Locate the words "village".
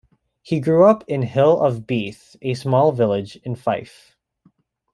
2.91-3.35